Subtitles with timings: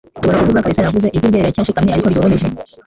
[0.17, 2.47] Nshobora kuvuga, Kalisa yavuze, ijwi rye riracyashikamye ariko ryoroheje.